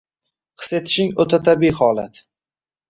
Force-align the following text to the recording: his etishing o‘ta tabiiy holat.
his 0.61 0.71
etishing 0.79 1.13
o‘ta 1.25 1.41
tabiiy 1.51 1.77
holat. 1.83 2.21